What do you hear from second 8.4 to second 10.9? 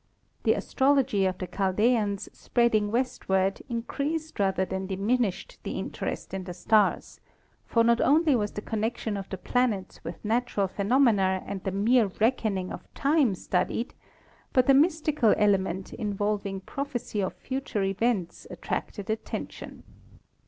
the connection of the planets with natural